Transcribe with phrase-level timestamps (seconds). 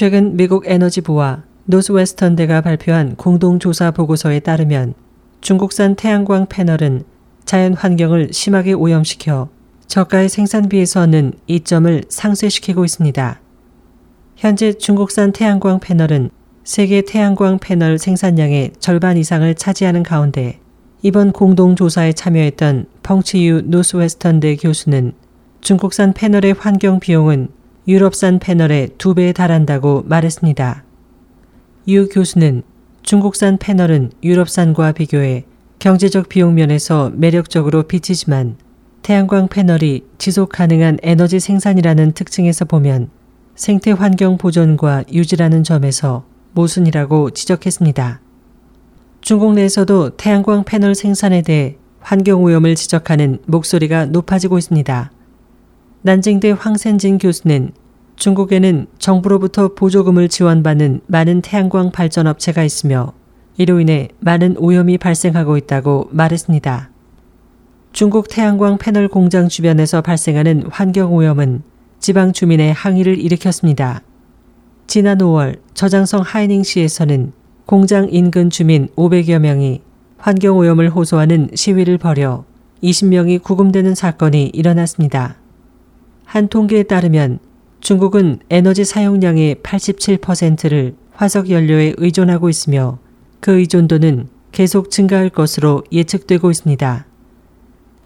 [0.00, 4.94] 최근 미국 에너지부와 노스웨스턴대가 발표한 공동조사 보고서에 따르면
[5.42, 7.02] 중국산 태양광 패널은
[7.44, 9.50] 자연 환경을 심하게 오염시켜
[9.88, 13.40] 저가의 생산비에서는 이점을 상쇄시키고 있습니다.
[14.36, 16.30] 현재 중국산 태양광 패널은
[16.64, 20.60] 세계 태양광 패널 생산량의 절반 이상을 차지하는 가운데
[21.02, 25.12] 이번 공동조사에 참여했던 펑치유 노스웨스턴대 교수는
[25.60, 27.59] 중국산 패널의 환경 비용은
[27.90, 30.84] 유럽산 패널의 두 배에 달한다고 말했습니다.
[31.88, 32.62] 유 교수는
[33.02, 35.44] 중국산 패널은 유럽산과 비교해
[35.80, 38.58] 경제적 비용 면에서 매력적으로 비치지만
[39.02, 43.10] 태양광 패널이 지속 가능한 에너지 생산이라는 특징에서 보면
[43.56, 48.20] 생태 환경 보존과 유지라는 점에서 모순이라고 지적했습니다.
[49.20, 55.10] 중국 내에서도 태양광 패널 생산에 대해 환경 오염을 지적하는 목소리가 높아지고 있습니다.
[56.02, 57.72] 난징대 황센진 교수는
[58.20, 63.14] 중국에는 정부로부터 보조금을 지원받는 많은 태양광 발전 업체가 있으며
[63.56, 66.90] 이로 인해 많은 오염이 발생하고 있다고 말했습니다.
[67.94, 71.62] 중국 태양광 패널 공장 주변에서 발생하는 환경 오염은
[71.98, 74.02] 지방 주민의 항의를 일으켰습니다.
[74.86, 77.32] 지난 5월 저장성 하이닝시에서는
[77.64, 79.80] 공장 인근 주민 500여 명이
[80.18, 82.44] 환경 오염을 호소하는 시위를 벌여
[82.82, 85.36] 20명이 구금되는 사건이 일어났습니다.
[86.26, 87.38] 한 통계에 따르면
[87.80, 92.98] 중국은 에너지 사용량의 87%를 화석 연료에 의존하고 있으며
[93.40, 97.06] 그 의존도는 계속 증가할 것으로 예측되고 있습니다.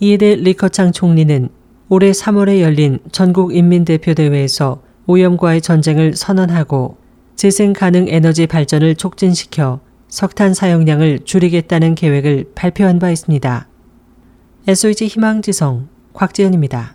[0.00, 1.48] 이에 대해 리커창 총리는
[1.88, 6.96] 올해 3월에 열린 전국 인민대표대회에서 오염과의 전쟁을 선언하고
[7.36, 13.68] 재생 가능 에너지 발전을 촉진시켜 석탄 사용량을 줄이겠다는 계획을 발표한 바 있습니다.
[14.68, 16.94] SOH 희망지성 곽지연입니다.